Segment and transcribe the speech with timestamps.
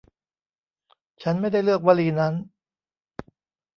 [1.23, 2.33] ฉันไม่ได้เลือกวลีนั้น